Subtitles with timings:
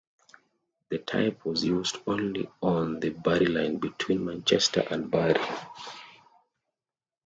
[0.89, 5.39] The type was used only on the Bury Line between Manchester and Bury.